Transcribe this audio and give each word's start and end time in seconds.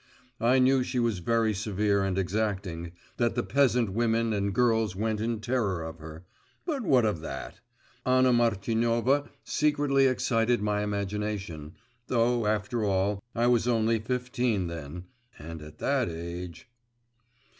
I 0.39 0.57
knew 0.57 0.81
she 0.81 0.97
was 0.97 1.19
very 1.19 1.53
severe 1.53 2.03
and 2.03 2.17
exacting, 2.17 2.93
that 3.17 3.35
the 3.35 3.43
peasant 3.43 3.91
women 3.93 4.33
and 4.33 4.51
girls 4.51 4.95
went 4.95 5.21
in 5.21 5.41
terror 5.41 5.83
of 5.83 5.99
her 5.99 6.25
but 6.65 6.81
what 6.81 7.05
of 7.05 7.19
that? 7.21 7.59
Anna 8.03 8.33
Martinovna 8.33 9.29
secretly 9.43 10.07
excited 10.07 10.59
my 10.59 10.81
imagination… 10.81 11.75
though 12.07 12.47
after 12.47 12.83
all, 12.83 13.21
I 13.35 13.45
was 13.45 13.67
only 13.67 13.99
fifteen 13.99 14.65
then, 14.65 15.03
and 15.37 15.61
at 15.61 15.77
that 15.77 16.09
age! 16.09 16.67